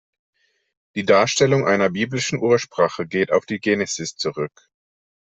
[0.95, 4.67] Die Darstellung einer biblischen Ursprache geht auf die Genesis zurück.